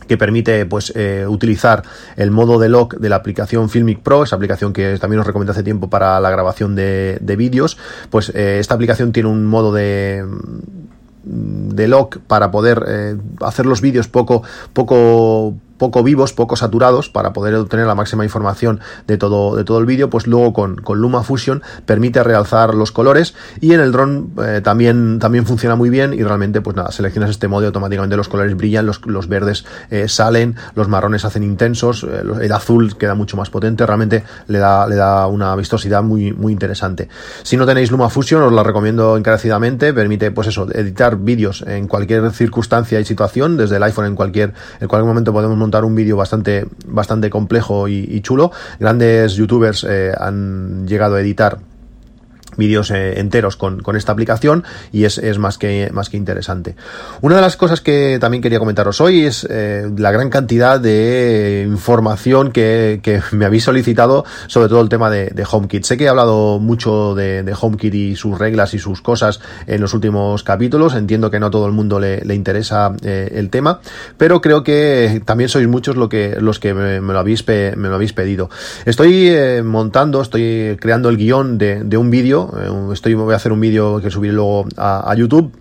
que 0.08 0.20
permite 0.20 0.68
pues 0.68 0.94
eh, 0.96 1.26
utilizar 1.28 1.82
el 2.16 2.30
modo 2.30 2.60
de 2.60 2.70
lock 2.70 2.98
de 2.98 3.10
la 3.10 3.16
aplicación 3.16 3.72
Filmic 3.72 4.02
Pro, 4.02 4.22
esa 4.22 4.36
aplicación 4.36 4.72
que 4.72 5.00
también 5.00 5.20
os 5.20 5.26
recomendé 5.26 5.52
hace 5.52 5.64
tiempo 5.64 5.90
para 5.90 6.20
la 6.20 6.30
grabación 6.30 6.76
de, 6.76 7.18
de 7.22 7.36
vídeos, 7.36 7.80
pues 8.12 8.32
eh, 8.36 8.60
esta 8.60 8.76
aplicación 8.76 9.12
tiene 9.12 9.30
un 9.30 9.48
modo 9.48 9.74
de 9.74 10.24
de 11.24 11.88
lock 11.88 12.20
para 12.20 12.52
poder 12.52 13.18
hacer 13.42 13.66
los 13.66 13.82
vídeos 13.82 14.08
poco 14.08 14.44
poco 14.74 15.56
poco 15.78 16.04
vivos, 16.04 16.34
poco 16.34 16.56
saturados 16.56 17.10
para 17.10 17.34
poder 17.34 17.56
obtener 17.56 17.88
la 17.88 17.96
máxima 17.96 18.24
información 18.24 18.80
de 19.08 19.18
todo, 19.18 19.56
de 19.56 19.64
todo 19.64 19.80
el 19.80 19.86
vídeo, 19.86 20.10
pues 20.10 20.28
luego 20.28 20.54
con, 20.54 20.78
con 20.78 21.00
Luma 21.00 21.24
Fusion 21.24 21.64
permite 21.86 22.24
realzar 22.24 22.74
los 22.74 22.92
colores 22.92 23.36
y 23.62 23.74
en 23.74 23.80
el 23.80 23.92
dron 23.92 24.32
eh, 24.44 24.62
también, 24.64 25.20
también 25.20 25.46
funciona 25.46 25.76
muy 25.76 25.90
bien 25.90 26.14
y 26.14 26.24
realmente 26.24 26.62
pues 26.62 26.76
nada, 26.76 26.92
seleccionas 26.92 27.30
este 27.30 27.48
modo 27.48 27.66
automáticamente 27.66 28.16
los 28.18 28.30
colores 28.30 28.56
brillan, 28.56 28.86
los, 28.86 29.06
los 29.06 29.28
verdes 29.28 29.66
eh, 29.90 30.08
salen, 30.08 30.56
los 30.76 30.88
marrones 30.88 31.26
hacen 31.26 31.44
intensos, 31.44 32.04
eh, 32.04 32.24
el 32.42 32.52
azul 32.52 32.98
queda 32.98 33.16
mucho 33.16 33.38
más 33.38 33.50
potente, 33.50 33.86
realmente 33.86 34.24
le 34.48 34.60
da, 34.60 34.88
le 34.88 34.96
da 34.96 35.28
una 35.28 35.56
vistosidad 35.56 36.04
muy, 36.04 36.34
muy 36.34 36.54
interesante. 36.54 37.10
Si 37.44 37.58
no 37.58 37.66
tenéis 37.66 37.92
Luma 37.92 38.10
Fusion 38.10 38.44
os 38.44 38.54
la 38.54 38.64
recomiendo 38.64 39.18
encarecidamente, 39.18 39.94
permite 39.94 40.32
pues 40.32 40.48
eso, 40.48 40.68
editar 40.72 41.18
vídeos 41.18 41.64
en 41.68 41.88
cualquier 41.88 42.32
circunstancia 42.32 43.00
y 43.00 43.06
situación, 43.06 43.58
desde 43.58 43.78
el 43.78 43.84
iPhone 43.84 44.06
en 44.06 44.16
cualquier, 44.16 44.54
en 44.80 44.88
cualquier 44.88 45.08
momento 45.08 45.34
podemos 45.34 45.58
montar 45.66 45.84
un 45.84 45.96
vídeo 45.96 46.16
bastante, 46.16 46.66
bastante 46.86 47.30
complejo 47.32 47.88
y, 47.88 48.06
y, 48.08 48.22
chulo. 48.22 48.52
Grandes 48.80 49.34
youtubers 49.34 49.84
eh, 49.84 50.14
han 50.16 50.88
llegado 50.88 51.16
a 51.16 51.22
editar 51.22 51.58
vídeos 52.58 52.92
eh, 52.92 53.20
enteros 53.20 53.56
con, 53.56 53.82
con, 53.82 53.96
esta 53.96 54.12
aplicación 54.12 54.64
y 54.92 55.06
es, 55.06 55.18
es, 55.18 55.38
más, 55.38 55.58
que, 55.58 55.90
más 55.94 56.10
que 56.10 56.18
interesante. 56.18 56.76
Una 57.22 57.36
de 57.36 57.42
las 57.42 57.56
cosas 57.58 57.82
que 57.82 58.18
también 58.20 58.42
quería 58.42 58.60
comentaros 58.60 59.02
hoy 59.02 59.26
es 59.26 59.48
eh, 59.50 59.90
la 59.98 60.12
gran 60.12 60.30
cantidad 60.30 60.80
de 60.80 61.66
información 61.68 62.52
que, 62.52 63.00
que, 63.02 63.22
me 63.32 63.46
habéis 63.46 63.64
solicitado 63.64 64.26
sobre 64.48 64.70
todo 64.70 64.82
el 64.82 64.90
tema 64.90 65.10
de, 65.10 65.28
de 65.28 65.46
HomeKit. 65.50 65.84
Sé 65.84 65.98
que 65.98 66.06
he 66.06 66.10
hablado 66.10 66.60
mucho 66.60 67.16
de, 67.16 67.44
de, 67.44 67.56
HomeKit 67.60 67.94
y 67.94 68.16
sus 68.16 68.38
reglas 68.38 68.74
y 68.74 68.80
sus 68.80 69.02
cosas 69.02 69.40
en 69.68 69.82
los 69.82 69.94
últimos 69.94 70.44
capítulos. 70.44 70.96
Entiendo 70.96 71.32
que 71.32 71.40
no 71.40 71.48
a 71.48 71.52
todo 71.52 71.66
el 71.66 71.72
mundo 71.72 72.00
le, 72.00 72.22
le 72.22 72.36
interesa 72.36 72.94
eh, 73.04 73.32
el 73.36 73.50
tema, 73.50 73.80
pero 74.18 74.42
creo 74.42 74.64
que 74.64 75.22
también 75.26 75.50
sois 75.50 75.68
muchos 75.68 75.96
lo 75.96 76.10
que, 76.10 76.38
los 76.40 76.60
que 76.60 76.74
me, 76.74 77.02
me 77.02 77.14
lo, 77.14 77.20
habéis 77.20 77.44
pe, 77.44 77.76
me 77.76 77.90
lo 77.90 77.96
habéis 77.96 78.14
pedido. 78.14 78.50
Estoy 78.86 79.30
eh, 79.30 79.62
montando, 79.64 80.22
estoy 80.22 80.78
creando 80.80 81.10
el 81.10 81.18
guion 81.18 81.58
de, 81.58 81.84
de 81.84 81.98
un 81.98 82.10
vídeo 82.10 82.45
eh, 82.58 82.94
estoy, 82.94 83.14
voy 83.14 83.34
a 83.34 83.38
hacer 83.38 83.52
un 83.52 83.60
vídeo 83.60 84.02
que 84.02 84.10
subiré 84.10 84.34
luego 84.34 84.66
a, 84.78 85.14
YouTube 85.16 85.52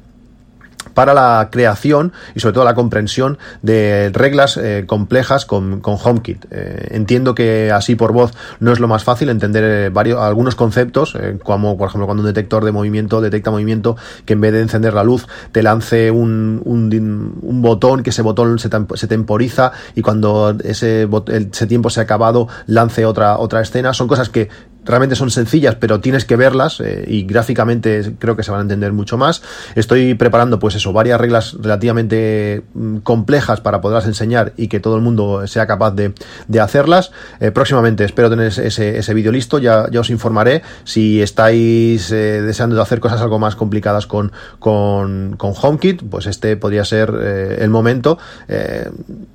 para 0.93 1.13
la 1.13 1.49
creación 1.51 2.13
y 2.35 2.41
sobre 2.41 2.53
todo 2.53 2.65
la 2.65 2.75
comprensión 2.75 3.39
de 3.63 4.11
reglas 4.13 4.57
eh, 4.57 4.85
complejas 4.87 5.45
con, 5.45 5.81
con 5.81 5.97
HomeKit. 6.01 6.47
Eh, 6.51 6.89
entiendo 6.91 7.35
que 7.35 7.73
así 7.73 7.97
por 7.97 8.13
voz 8.13 8.33
no 8.61 8.73
es 8.73 8.79
lo 8.79 8.87
más 8.87 9.03
fácil 9.03 9.29
entender 9.29 9.91
varios, 9.91 10.21
algunos 10.21 10.55
conceptos, 10.55 11.17
como 11.43 11.77
por 11.77 11.89
ejemplo 11.89 12.07
cuando 12.07 12.23
un 12.23 12.29
detector 12.29 12.65
de 12.65 12.71
movimiento 12.71 13.21
detecta 13.21 13.51
movimiento 13.51 13.97
que 14.25 14.35
en 14.35 14.41
vez 14.41 14.53
de 14.53 14.61
encender 14.61 14.95
la 14.95 15.03
luz 15.03 15.27
te 15.51 15.63
lance 15.63 16.11
un, 16.11 16.61
un, 16.65 17.39
un 17.43 17.63
botón, 17.63 18.03
que 18.03 18.11
ese 18.11 18.23
botón 18.23 18.59
se, 18.59 18.69
se 18.95 19.07
temporiza 19.09 19.73
y 19.97 20.03
cuando 20.03 20.57
ese, 20.63 21.09
ese 21.29 21.67
tiempo 21.67 21.91
se 21.91 22.01
ha 22.01 22.03
acabado 22.05 22.47
lance 22.67 23.05
otra, 23.05 23.39
otra 23.39 23.61
escena. 23.63 23.95
Son 23.95 24.07
cosas 24.07 24.29
que 24.29 24.49
realmente 24.85 25.17
son 25.17 25.31
sencillas, 25.31 25.77
pero 25.77 26.01
tienes 26.01 26.25
que 26.25 26.37
verlas 26.37 26.81
eh, 26.81 27.05
y 27.07 27.25
gráficamente 27.25 28.15
creo 28.19 28.37
que 28.37 28.43
se 28.43 28.51
van 28.51 28.61
a 28.61 28.63
entender 28.63 28.93
mucho 28.93 29.17
más. 29.17 29.43
Estoy 29.75 30.15
preparando, 30.15 30.59
pues 30.59 30.75
eso, 30.75 30.93
varias 30.93 31.21
reglas 31.21 31.57
relativamente 31.61 32.65
mm, 32.75 32.99
complejas 32.99 33.61
para 33.61 33.81
poderlas 33.81 34.07
enseñar 34.07 34.53
y 34.57 34.69
que 34.69 34.81
todo 34.81 34.97
el 34.97 35.03
mundo 35.03 35.47
sea 35.47 35.67
capaz 35.67 35.93
de, 35.93 36.13
de 36.49 36.61
hacerlas. 36.61 37.13
Eh, 37.41 37.51
próximamente 37.51 38.05
espero 38.05 38.31
tener 38.31 38.47
ese, 38.47 38.99
ese 38.99 39.15
vídeo 39.15 39.33
listo, 39.33 39.59
ya, 39.59 39.89
ya 39.91 40.01
os 40.01 40.11
informaré. 40.11 40.63
Si 40.85 41.23
estáis 41.23 42.11
eh, 42.11 42.43
deseando 42.43 42.77
de 42.77 42.83
hacer 42.83 43.01
cosas 43.01 43.21
algo 43.21 43.39
más 43.39 43.57
complicadas 43.57 44.07
con, 44.07 44.33
con, 44.59 45.37
con 45.37 45.53
HomeKit, 45.61 46.03
pues 46.09 46.27
este 46.27 46.57
podría 46.57 46.85
ser 46.85 47.15
el 47.59 47.71
momento. 47.71 48.19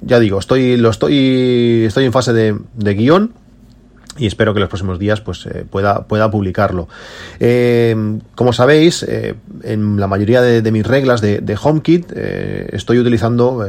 Ya 0.02 0.20
digo, 0.20 0.40
estoy, 0.40 0.78
lo 0.78 0.90
estoy, 0.90 1.86
estoy 1.88 2.06
en 2.06 2.14
fase 2.14 2.34
de 2.34 2.94
guion 2.94 3.34
y 4.20 4.28
espero 4.28 4.54
que 4.54 4.60
los 4.60 4.70
próximos 4.70 5.00
días 5.00 5.22
pues 5.22 5.46
eh, 5.46 5.66
pueda, 5.70 6.04
pueda 6.06 6.30
publicarlo. 6.30 6.88
Eh, 7.40 7.96
como 8.36 8.54
sabéis, 8.54 9.04
eh, 9.04 9.36
en 9.64 10.00
la 10.00 10.08
mayoría 10.08 10.42
de, 10.42 10.72
mis 10.72 10.86
reglas 10.86 11.22
de, 11.22 11.40
de 11.40 11.58
HomeKit 11.62 12.12
estoy 12.12 13.00
utilizando 13.00 13.66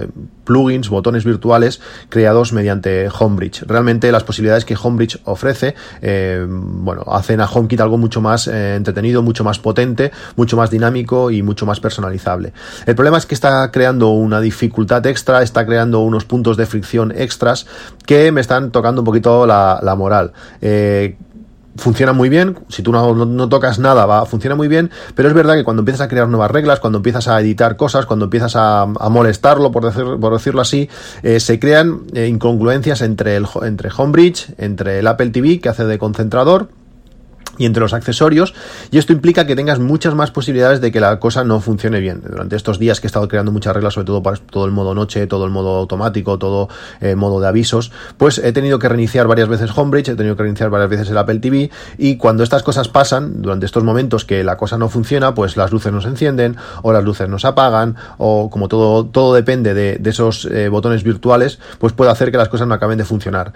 plugins, 0.51 0.89
botones 0.89 1.25
virtuales 1.25 1.81
creados 2.09 2.53
mediante 2.53 3.09
Homebridge. 3.09 3.63
Realmente 3.69 4.11
las 4.11 4.25
posibilidades 4.25 4.65
que 4.65 4.75
Homebridge 4.75 5.21
ofrece, 5.27 5.77
eh, 6.03 6.45
bueno, 6.49 7.05
hacen 7.07 7.41
a 7.41 7.47
HomeKit 7.47 7.81
algo 7.81 7.99
mucho 7.99 8.21
más 8.21 8.49
entretenido, 8.49 9.23
mucho 9.23 9.45
más 9.45 9.61
potente, 9.61 10.11
mucho 10.35 10.57
más 10.57 10.69
dinámico 10.71 11.31
y 11.31 11.45
mucho 11.45 11.67
más 11.67 11.79
personalizable. 11.79 12.53
El 12.85 12.97
problema 12.97 13.19
es 13.19 13.27
que 13.27 13.35
está 13.35 13.71
creando 13.71 14.09
una 14.09 14.41
dificultad 14.41 15.07
extra, 15.07 15.43
está 15.43 15.65
creando 15.65 16.01
unos 16.01 16.25
puntos 16.25 16.57
de 16.57 16.67
fricción 16.67 17.13
extras 17.17 17.67
que 18.05 18.33
me 18.33 18.41
están 18.41 18.73
tocando 18.73 19.03
un 19.03 19.05
poquito 19.05 19.47
la, 19.47 19.79
la 19.85 19.95
moral. 19.95 20.33
Eh, 20.61 21.17
funciona 21.77 22.13
muy 22.13 22.29
bien, 22.29 22.59
si 22.69 22.83
tú 22.83 22.93
no, 22.93 23.15
no, 23.15 23.49
tocas 23.49 23.79
nada, 23.79 24.07
va, 24.07 24.27
funciona 24.27 24.57
muy 24.57 24.69
bien, 24.69 24.91
pero 25.15 25.29
es 25.29 25.35
verdad 25.35 25.55
que 25.55 25.65
cuando 25.65 25.81
empiezas 25.81 26.03
a 26.03 26.09
crear 26.09 26.29
nuevas 26.29 26.51
reglas, 26.51 26.81
cuando 26.81 26.99
empiezas 26.99 27.29
a 27.29 27.41
editar 27.41 27.77
cosas, 27.77 28.07
cuando 28.07 28.27
empiezas 28.27 28.57
a, 28.57 28.83
a 28.83 29.09
molestarlo, 29.09 29.71
por, 29.71 29.85
decir, 29.85 30.05
por 30.21 30.33
decirlo 30.33 30.61
así, 30.61 30.89
eh, 31.23 31.41
se 31.41 31.59
crean 31.59 32.03
eh, 32.15 32.27
incongruencias 32.27 33.03
entre, 33.03 33.37
el, 33.37 33.47
entre 33.63 33.91
Homebridge, 33.97 34.55
entre 34.59 34.99
el 34.99 35.07
Apple 35.07 35.31
TV, 35.31 35.61
que 35.61 35.69
hace 35.69 35.85
de 35.85 35.99
concentrador, 35.99 36.69
y 37.61 37.67
entre 37.67 37.83
los 37.83 37.93
accesorios 37.93 38.55
y 38.91 38.97
esto 38.97 39.13
implica 39.13 39.47
que 39.47 39.55
tengas 39.55 39.79
muchas 39.79 40.15
más 40.15 40.31
posibilidades 40.31 40.81
de 40.81 40.91
que 40.91 40.99
la 40.99 41.21
cosa 41.21 41.45
no 41.45 41.61
funcione 41.61 42.01
bien. 42.01 42.23
Durante 42.27 42.57
estos 42.57 42.79
días 42.79 43.01
que 43.01 43.07
he 43.07 43.09
estado 43.09 43.29
creando 43.29 43.53
muchas 43.53 43.75
reglas, 43.75 43.93
sobre 43.93 44.07
todo 44.07 44.23
para 44.23 44.39
todo 44.39 44.65
el 44.65 44.73
modo 44.73 44.95
noche, 44.95 45.27
todo 45.27 45.45
el 45.45 45.51
modo 45.51 45.77
automático, 45.77 46.39
todo 46.39 46.71
eh, 47.03 47.15
modo 47.17 47.39
de 47.39 47.49
avisos, 47.49 47.93
pues 48.17 48.39
he 48.39 48.53
tenido 48.53 48.79
que 48.79 48.89
reiniciar 48.89 49.27
varias 49.27 49.49
veces 49.49 49.77
Homebridge, 49.77 50.09
he 50.09 50.15
tenido 50.15 50.37
que 50.37 50.43
reiniciar 50.43 50.71
varias 50.71 50.89
veces 50.89 51.11
el 51.11 51.19
Apple 51.19 51.39
TV 51.41 51.71
y 51.99 52.17
cuando 52.17 52.43
estas 52.43 52.63
cosas 52.63 52.89
pasan, 52.89 53.43
durante 53.43 53.67
estos 53.67 53.85
momentos 53.85 54.25
que 54.25 54.43
la 54.43 54.57
cosa 54.57 54.79
no 54.79 54.89
funciona, 54.89 55.35
pues 55.35 55.59
las 55.59 55.71
luces 55.71 55.93
no 55.93 56.01
se 56.01 56.09
encienden 56.09 56.57
o 56.81 56.95
las 56.95 57.05
luces 57.05 57.29
no 57.29 57.39
se 57.39 57.47
apagan 57.47 57.97
o 58.17 58.49
como 58.49 58.69
todo, 58.69 59.05
todo 59.05 59.35
depende 59.35 59.75
de, 59.75 59.97
de 59.97 60.11
esos 60.11 60.47
eh, 60.47 60.71
botones 60.71 61.05
virtuales, 61.05 61.59
pues 61.79 61.93
puede 61.93 62.11
hacer 62.11 62.31
que 62.31 62.39
las 62.39 62.49
cosas 62.49 62.67
no 62.67 62.73
acaben 62.73 62.97
de 62.97 63.05
funcionar. 63.05 63.53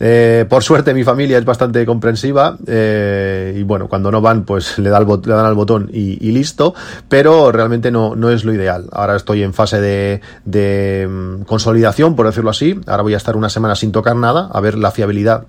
Eh, 0.00 0.46
por 0.48 0.62
suerte 0.62 0.94
mi 0.94 1.04
familia 1.04 1.38
es 1.38 1.44
bastante 1.44 1.84
comprensiva 1.84 2.56
eh, 2.66 3.54
y 3.56 3.62
bueno, 3.64 3.88
cuando 3.88 4.10
no 4.10 4.20
van 4.20 4.44
pues 4.44 4.78
le, 4.78 4.90
dan 4.90 5.06
al 5.30 5.54
botón 5.54 5.90
y, 5.92 6.16
listo, 6.30 6.74
pero 7.08 7.50
realmente 7.50 7.90
no, 7.90 8.14
no 8.14 8.30
es 8.30 8.44
lo 8.44 8.52
ideal. 8.52 8.88
Ahora 8.92 9.16
estoy 9.16 9.42
en 9.42 9.54
fase 9.54 9.80
de, 9.80 10.20
de 10.44 11.06
um, 11.08 11.44
consolidación, 11.44 12.14
por 12.16 12.26
decirlo 12.26 12.50
así. 12.50 12.78
Ahora 12.86 13.02
voy 13.02 13.14
a 13.14 13.16
estar 13.16 13.36
una 13.36 13.48
semana 13.48 13.74
sin 13.74 13.92
tocar 13.92 14.16
nada, 14.16 14.48
a 14.52 14.60
ver 14.60 14.76
la 14.78 14.90
fiabilidad 14.90 15.46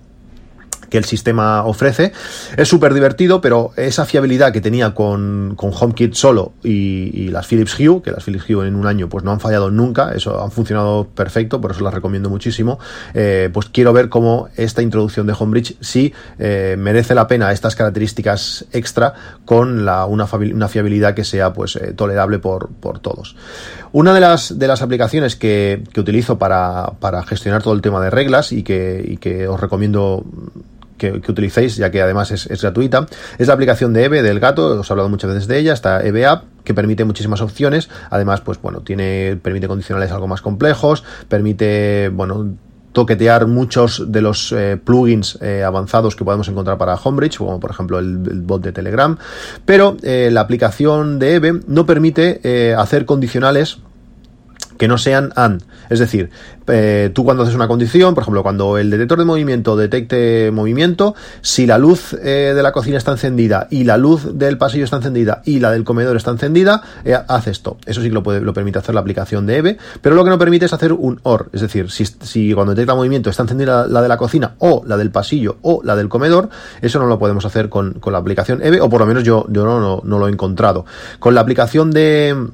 que 0.90 0.98
el 0.98 1.06
sistema 1.06 1.64
ofrece. 1.64 2.12
Es 2.58 2.68
súper 2.68 2.94
divertido, 2.94 3.42
pero 3.42 3.72
esa 3.76 4.06
fiabilidad 4.06 4.52
que 4.52 4.62
tenía 4.62 4.94
con, 4.94 5.54
con 5.56 5.72
HomeKit 5.74 6.14
solo 6.14 6.54
y, 6.64 7.12
y, 7.14 7.28
las 7.30 7.48
Philips 7.48 7.80
Hue, 7.80 8.02
que 8.02 8.12
las 8.12 8.24
Philips 8.24 8.50
Hue 8.50 8.68
en 8.68 8.76
un 8.76 8.88
año 8.88 9.08
pues 9.10 9.24
no 9.24 9.32
han 9.32 9.40
fallado 9.40 9.72
nunca, 9.72 10.12
eso 10.14 10.44
han 10.44 10.52
funcionado 10.52 11.08
perfecto, 11.08 11.62
por 11.62 11.72
eso 11.72 11.84
las 11.84 11.94
recomiendo 11.94 12.30
muchísimo, 12.30 12.80
eh, 13.14 13.50
pues 13.54 13.68
quiero 13.68 13.94
ver 13.94 14.10
cómo 14.10 14.50
esta 14.56 14.82
introducción 14.82 15.28
de 15.28 15.34
Homebridge 15.38 15.76
sí 15.82 16.14
eh, 16.38 16.76
merece 16.78 17.16
la 17.16 17.28
pena 17.28 17.52
estas 17.52 17.76
características 17.76 18.66
extra 18.72 19.14
con 19.46 19.86
la, 19.86 20.06
una, 20.06 20.26
una 20.26 20.68
fiabilidad 20.68 21.14
que 21.14 21.24
sea 21.24 21.54
pues 21.54 21.76
eh, 21.76 21.94
tolerable 21.94 22.40
por, 22.40 22.70
por 22.70 23.00
todos. 23.00 23.36
Una 23.92 24.14
de 24.14 24.20
las, 24.20 24.60
de 24.60 24.68
las 24.68 24.82
aplicaciones 24.82 25.36
que, 25.36 25.84
que 25.92 26.00
utilizo 26.00 26.38
para, 26.38 26.94
para 27.00 27.24
gestionar 27.24 27.64
todo 27.64 27.74
el 27.74 27.82
tema 27.82 28.02
de 28.02 28.10
reglas 28.10 28.52
y 28.52 28.64
que, 28.64 29.04
y 29.06 29.18
que 29.18 29.48
os 29.48 29.60
recomiendo 29.60 30.24
que, 31.00 31.22
que, 31.22 31.32
utilicéis, 31.32 31.78
ya 31.78 31.90
que 31.90 32.02
además 32.02 32.30
es, 32.30 32.62
gratuita, 32.62 33.08
es 33.40 33.48
la 33.48 33.56
aplicación 33.56 33.94
de 33.94 34.04
EVE 34.04 34.22
del 34.22 34.40
gato, 34.40 34.80
os 34.80 34.88
he 34.88 34.94
hablado 34.94 35.10
muchas 35.10 35.32
veces 35.32 35.48
de 35.48 35.58
ella, 35.58 35.74
está 35.74 36.06
EVE 36.06 36.28
App, 36.28 36.44
que 36.64 36.76
permite 36.76 37.06
muchísimas 37.06 37.42
opciones, 37.42 37.90
además, 38.12 38.42
pues 38.42 38.62
bueno, 38.62 38.82
tiene, 38.82 39.40
permite 39.42 39.68
condicionales 39.68 40.12
algo 40.12 40.28
más 40.28 40.42
complejos, 40.42 41.04
permite, 41.28 42.10
bueno, 42.10 42.54
toquetear 42.92 43.48
muchos 43.48 44.12
de 44.12 44.22
los 44.22 44.52
eh, 44.52 44.78
plugins 44.84 45.38
eh, 45.42 45.64
avanzados 45.64 46.16
que 46.16 46.26
podemos 46.26 46.48
encontrar 46.48 46.78
para 46.78 46.96
Homebridge, 46.96 47.38
como 47.38 47.60
por 47.60 47.72
ejemplo 47.72 48.00
el, 48.00 48.42
bot 48.42 48.62
de 48.62 48.72
Telegram, 48.72 49.18
pero 49.66 49.98
eh, 50.02 50.30
la 50.32 50.42
aplicación 50.42 51.20
de 51.20 51.36
EVE 51.36 51.62
no 51.68 51.86
permite 51.86 52.74
hacer 52.76 53.06
condicionales 53.06 53.80
que 54.80 54.88
no 54.88 54.98
sean 54.98 55.32
AND. 55.36 55.62
Es 55.90 56.00
decir, 56.00 56.30
eh, 56.68 57.12
tú 57.14 57.26
cuando 57.26 57.44
haces 57.44 57.54
una 57.54 57.68
condición, 57.68 58.16
por 58.16 58.24
ejemplo, 58.24 58.44
cuando 58.44 58.78
el 58.78 58.90
detector 58.90 59.20
de 59.20 59.26
movimiento 59.26 59.76
detecte 59.76 60.52
movimiento, 60.52 61.16
si 61.42 61.68
la 61.68 61.78
luz 61.78 62.14
eh, 62.14 62.54
de 62.56 62.64
la 62.64 62.72
cocina 62.72 62.98
está 62.98 63.12
encendida 63.12 63.68
y 63.70 63.84
la 63.84 63.98
luz 63.98 64.38
del 64.38 64.58
pasillo 64.58 64.86
está 64.86 64.96
encendida 64.96 65.42
y 65.46 65.60
la 65.60 65.72
del 65.72 65.84
comedor 65.84 66.16
está 66.16 66.32
encendida, 66.32 66.82
eh, 67.04 67.18
hace 67.28 67.52
esto. 67.52 67.78
Eso 67.86 68.02
sí 68.02 68.08
que 68.08 68.14
lo, 68.14 68.24
puede, 68.24 68.40
lo 68.40 68.54
permite 68.54 68.80
hacer 68.80 68.96
la 68.96 69.02
aplicación 69.02 69.46
de 69.46 69.58
EVE, 69.58 69.78
pero 70.02 70.16
lo 70.16 70.24
que 70.24 70.30
no 70.30 70.40
permite 70.40 70.66
es 70.66 70.74
hacer 70.74 70.94
un 70.94 71.20
OR. 71.24 71.50
Es 71.52 71.60
decir, 71.60 71.92
si, 71.92 72.06
si 72.06 72.54
cuando 72.54 72.74
detecta 72.74 72.96
movimiento 72.96 73.30
está 73.30 73.44
encendida 73.44 73.82
la, 73.82 73.88
la, 73.88 74.02
de 74.02 74.08
la 74.08 74.18
cocina 74.18 74.56
o 74.60 74.82
la 74.86 74.96
del 74.96 75.12
pasillo 75.12 75.58
o 75.62 75.82
la 75.84 75.98
del 75.98 76.08
comedor, 76.08 76.50
eso 76.82 77.00
no 77.00 77.08
lo 77.08 77.20
podemos 77.20 77.44
hacer 77.44 77.68
con, 77.68 77.94
con 77.96 78.14
la 78.14 78.20
aplicación 78.20 78.62
EVE, 78.62 78.80
o 78.80 78.90
por 78.90 79.02
lo 79.02 79.08
menos 79.08 79.24
yo, 79.24 79.46
yo 79.50 79.66
no, 79.66 79.82
no, 79.82 80.02
no 80.06 80.20
lo 80.20 80.28
he 80.30 80.32
encontrado. 80.32 80.86
Con 81.20 81.36
la 81.36 81.42
aplicación 81.42 81.92
de 81.92 82.50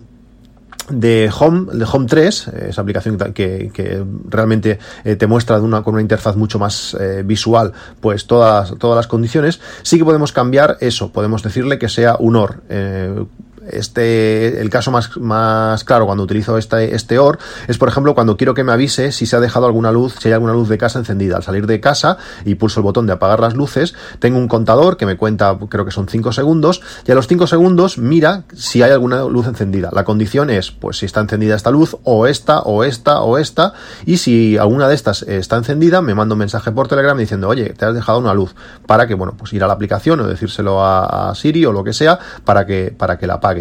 de 0.90 1.32
Home, 1.40 1.74
de 1.74 1.86
Home 1.92 2.06
3, 2.08 2.48
esa 2.70 2.82
aplicación 2.82 3.18
que, 3.34 3.72
que 3.74 4.04
realmente 4.30 4.80
eh, 5.04 5.16
te 5.16 5.28
muestra 5.28 5.58
de 5.58 5.64
una, 5.64 5.82
con 5.82 5.94
una 5.94 6.02
interfaz 6.02 6.36
mucho 6.36 6.60
más 6.60 6.96
eh, 7.00 7.24
visual, 7.26 7.74
pues 8.00 8.28
todas, 8.28 8.76
todas 8.78 8.96
las 8.96 9.08
condiciones, 9.08 9.60
sí 9.82 9.98
que 9.98 10.06
podemos 10.06 10.32
cambiar 10.32 10.78
eso, 10.82 11.12
podemos 11.12 11.44
decirle 11.44 11.80
que 11.80 11.90
sea 11.90 12.18
un 12.20 12.36
OR. 12.36 12.64
Eh, 12.70 13.26
Este, 13.70 14.62
el 14.62 14.70
caso 14.70 14.92
más, 14.92 15.18
más 15.18 15.84
claro 15.84 16.06
cuando 16.06 16.24
utilizo 16.24 16.58
este, 16.58 16.96
este 16.96 17.20
OR 17.20 17.40
es, 17.68 17.78
por 17.78 17.90
ejemplo, 17.90 18.14
cuando 18.14 18.38
quiero 18.38 18.54
que 18.54 18.64
me 18.64 18.72
avise 18.72 19.12
si 19.12 19.26
se 19.26 19.36
ha 19.36 19.40
dejado 19.40 19.66
alguna 19.66 19.92
luz, 19.92 20.16
si 20.20 20.28
hay 20.28 20.34
alguna 20.34 20.54
luz 20.54 20.70
de 20.70 20.78
casa 20.78 21.00
encendida. 21.00 21.38
Al 21.38 21.44
salir 21.44 21.68
de 21.68 21.80
casa 21.80 22.18
y 22.46 22.56
pulso 22.56 22.80
el 22.80 22.84
botón 22.84 23.08
de 23.08 23.14
apagar 23.14 23.40
las 23.40 23.56
luces, 23.56 23.96
tengo 24.20 24.38
un 24.38 24.48
contador 24.48 24.98
que 24.98 25.06
me 25.06 25.18
cuenta, 25.18 25.58
creo 25.70 25.86
que 25.86 25.92
son 25.92 26.08
5 26.08 26.32
segundos, 26.32 26.82
y 27.06 27.12
a 27.12 27.16
los 27.16 27.28
5 27.28 27.48
segundos 27.48 27.98
mira 27.98 28.44
si 28.54 28.82
hay 28.82 28.92
alguna 28.92 29.24
luz 29.24 29.48
encendida. 29.48 29.90
La 29.92 30.04
condición 30.04 30.50
es, 30.50 30.72
pues, 30.72 30.98
si 30.98 31.06
está 31.06 31.22
encendida 31.22 31.56
esta 31.56 31.72
luz, 31.72 31.98
o 32.04 32.28
esta, 32.28 32.62
o 32.62 32.84
esta, 32.84 33.22
o 33.22 33.38
esta, 33.38 33.74
y 34.06 34.18
si 34.18 34.58
alguna 34.58 34.88
de 34.88 34.96
estas 34.96 35.24
está 35.24 35.58
encendida, 35.58 36.02
me 36.02 36.16
manda 36.16 36.34
un 36.34 36.40
mensaje 36.40 36.72
por 36.72 36.88
Telegram 36.88 37.18
diciendo, 37.18 37.48
oye, 37.48 37.70
te 37.70 37.86
has 37.86 37.94
dejado 37.94 38.20
una 38.20 38.34
luz, 38.34 38.56
para 38.86 39.08
que, 39.08 39.14
bueno, 39.14 39.36
pues 39.38 39.54
ir 39.54 39.64
a 39.64 39.68
la 39.68 39.74
aplicación 39.74 40.20
o 40.20 40.28
decírselo 40.28 40.84
a, 40.84 41.34
Siri 41.36 41.66
o 41.66 41.72
lo 41.72 41.84
que 41.84 41.94
sea, 41.94 42.20
para 42.44 42.66
que, 42.66 42.94
para 42.96 43.18
que 43.18 43.28
la 43.28 43.36
apague. 43.36 43.55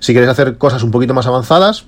Si 0.00 0.12
queréis 0.12 0.30
hacer 0.30 0.56
cosas 0.56 0.82
un 0.82 0.90
poquito 0.90 1.14
más 1.14 1.26
avanzadas, 1.26 1.86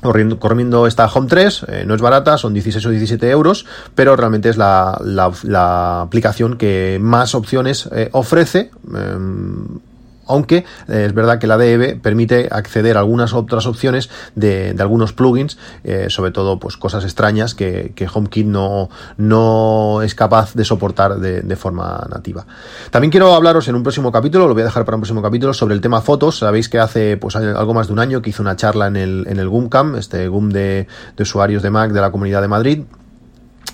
corriendo 0.00 0.86
esta 0.86 1.06
Home 1.06 1.28
3, 1.28 1.66
eh, 1.68 1.84
no 1.86 1.94
es 1.94 2.00
barata, 2.00 2.36
son 2.36 2.52
16 2.54 2.86
o 2.86 2.90
17 2.90 3.30
euros, 3.30 3.66
pero 3.94 4.16
realmente 4.16 4.48
es 4.48 4.56
la, 4.56 6.02
aplicación 6.02 6.56
que 6.56 6.98
más 7.00 7.34
opciones 7.34 7.88
eh, 7.92 8.08
ofrece. 8.12 8.70
Em, 8.94 9.78
aunque 10.32 10.64
eh, 10.88 11.04
es 11.06 11.14
verdad 11.14 11.38
que 11.38 11.46
la 11.46 11.58
DEV 11.58 12.00
permite 12.00 12.48
acceder 12.50 12.96
a 12.96 13.00
algunas 13.00 13.34
otras 13.34 13.66
opciones 13.66 14.10
de, 14.34 14.74
algunos 14.78 15.12
plugins, 15.12 15.58
eh, 15.84 16.06
sobre 16.08 16.30
todo 16.30 16.58
pues 16.58 16.76
cosas 16.76 17.04
extrañas 17.04 17.54
que, 17.54 17.92
HomeKit 18.12 18.46
no, 18.46 18.88
no 19.16 20.02
es 20.02 20.14
capaz 20.14 20.54
de 20.54 20.64
soportar 20.64 21.18
de, 21.18 21.56
forma 21.56 22.06
nativa. 22.10 22.46
También 22.90 23.10
quiero 23.10 23.34
hablaros 23.34 23.68
en 23.68 23.74
un 23.74 23.82
próximo 23.82 24.10
capítulo, 24.10 24.48
lo 24.48 24.54
voy 24.54 24.62
a 24.62 24.66
dejar 24.66 24.84
para 24.84 24.96
un 24.96 25.02
próximo 25.02 25.22
capítulo, 25.22 25.52
sobre 25.52 25.74
el 25.74 25.80
tema 25.80 26.00
fotos. 26.00 26.38
Sabéis 26.38 26.68
que 26.68 26.78
hace 26.78 27.16
pues 27.18 27.36
algo 27.36 27.74
más 27.74 27.88
de 27.88 27.92
un 27.92 27.98
año 27.98 28.22
que 28.22 28.30
hice 28.30 28.42
una 28.42 28.56
charla 28.56 28.86
en 28.86 28.96
el, 28.96 29.26
en 29.28 29.38
el 29.38 29.50
este 29.98 30.28
GUM 30.28 30.48
de 30.48 30.86
usuarios 31.20 31.62
de 31.62 31.70
Mac 31.70 31.92
de 31.92 32.00
la 32.00 32.10
Comunidad 32.10 32.40
de 32.40 32.48
Madrid, 32.48 32.82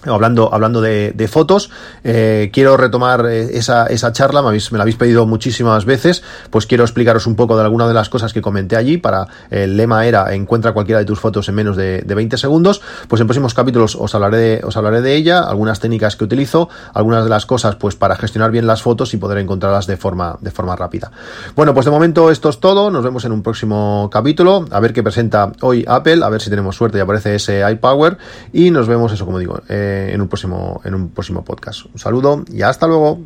Hablando, 0.04 0.54
hablando 0.54 0.80
de, 0.80 1.28
fotos, 1.28 1.70
eh, 2.04 2.50
quiero 2.52 2.76
retomar 2.76 3.26
eh, 3.26 3.58
esa, 3.58 3.86
esa 3.86 4.12
charla, 4.12 4.42
me, 4.42 4.48
habéis, 4.48 4.70
me, 4.70 4.78
la 4.78 4.82
habéis 4.82 4.96
pedido 4.96 5.26
muchísimas 5.26 5.84
veces, 5.84 6.22
pues 6.50 6.66
quiero 6.66 6.84
explicaros 6.84 7.26
un 7.26 7.34
poco 7.34 7.56
de 7.56 7.64
alguna 7.64 7.88
de 7.88 7.94
las 7.94 8.08
cosas 8.08 8.32
que 8.32 8.40
comenté 8.40 8.76
allí, 8.76 8.96
para 8.98 9.26
el 9.50 9.76
lema 9.76 10.06
era 10.06 10.32
encuentra 10.34 10.72
cualquiera 10.72 11.00
de 11.00 11.04
tus 11.04 11.18
fotos 11.18 11.48
en 11.48 11.56
menos 11.56 11.76
de, 11.76 12.02
20 12.06 12.36
segundos, 12.36 12.80
pues 13.08 13.20
en 13.20 13.26
próximos 13.26 13.54
capítulos 13.54 13.96
os 13.96 14.14
hablaré, 14.14 14.38
de, 14.38 14.60
os 14.64 14.76
hablaré 14.76 15.00
de 15.02 15.16
ella, 15.16 15.40
algunas 15.40 15.80
técnicas 15.80 16.14
que 16.14 16.24
utilizo, 16.24 16.68
algunas 16.94 17.24
de 17.24 17.30
las 17.30 17.44
cosas 17.44 17.74
pues 17.74 17.96
para 17.96 18.14
gestionar 18.14 18.52
bien 18.52 18.68
las 18.68 18.82
fotos 18.82 19.14
y 19.14 19.16
poder 19.16 19.38
encontrarlas 19.38 19.88
de 19.88 19.96
forma, 19.96 20.38
de 20.40 20.52
forma 20.52 20.76
rápida. 20.76 21.10
Bueno, 21.56 21.74
pues 21.74 21.86
de 21.86 21.90
momento 21.90 22.30
esto 22.30 22.50
es 22.50 22.60
todo, 22.60 22.92
nos 22.92 23.02
vemos 23.02 23.24
en 23.24 23.32
un 23.32 23.42
próximo 23.42 24.08
capítulo, 24.12 24.64
a 24.70 24.78
ver 24.78 24.92
qué 24.92 25.02
presenta 25.02 25.50
hoy 25.60 25.84
Apple, 25.88 26.24
a 26.24 26.28
ver 26.28 26.40
si 26.40 26.50
tenemos 26.50 26.76
suerte 26.76 26.98
y 26.98 27.00
aparece 27.00 27.34
ese 27.34 27.68
iPower 27.68 28.16
y 28.52 28.70
nos 28.70 28.86
vemos 28.86 29.12
eso 29.12 29.26
como 29.26 29.40
digo. 29.40 29.60
Eh, 29.78 30.12
en, 30.12 30.20
un 30.20 30.28
próximo, 30.28 30.80
en 30.84 30.94
un 30.94 31.10
próximo 31.10 31.44
podcast. 31.44 31.86
Un 31.92 31.98
saludo 31.98 32.44
y 32.52 32.62
hasta 32.62 32.86
luego. 32.86 33.20